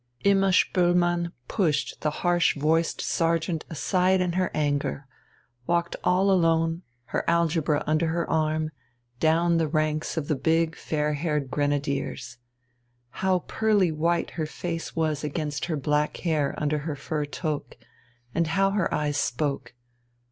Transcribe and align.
Imma 0.25 0.47
Spoelmann 0.51 1.31
pushed 1.47 2.01
the 2.01 2.09
harsh 2.09 2.55
voiced 2.57 3.01
sergeant 3.01 3.65
aside 3.69 4.19
in 4.19 4.33
her 4.33 4.49
anger 4.51 5.05
walked 5.67 5.95
all 6.03 6.31
alone, 6.31 6.81
her 7.03 7.23
algebra 7.29 7.83
under 7.85 8.07
her 8.07 8.27
arm, 8.27 8.71
down 9.19 9.57
the 9.57 9.67
ranks 9.67 10.17
of 10.17 10.27
the 10.27 10.33
big 10.33 10.75
fair 10.75 11.13
haired 11.13 11.51
grenadiers. 11.51 12.39
How 13.21 13.43
pearly 13.47 13.91
white 13.91 14.31
her 14.31 14.47
face 14.47 14.95
was 14.95 15.23
against 15.23 15.65
her 15.65 15.77
black 15.77 16.17
hair 16.17 16.55
under 16.57 16.79
her 16.79 16.95
fur 16.95 17.25
toque, 17.27 17.75
and 18.33 18.47
how 18.47 18.71
her 18.71 18.91
eyes 18.91 19.17
spoke! 19.17 19.75